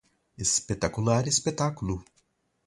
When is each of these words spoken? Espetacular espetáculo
Espetacular 0.35 1.27
espetáculo 1.27 2.03